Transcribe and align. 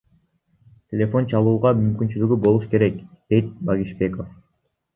Телефон 0.93 1.27
чалууга 1.33 1.73
мүмкүнчүлүгү 1.83 2.39
болуш 2.47 2.67
керек,— 2.73 2.99
дейт 3.35 3.55
Багишбеков. 3.71 4.37